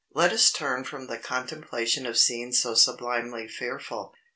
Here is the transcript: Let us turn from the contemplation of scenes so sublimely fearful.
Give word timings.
Let 0.15 0.33
us 0.33 0.51
turn 0.51 0.83
from 0.85 1.05
the 1.05 1.19
contemplation 1.19 2.07
of 2.07 2.17
scenes 2.17 2.59
so 2.59 2.73
sublimely 2.73 3.47
fearful. 3.47 4.15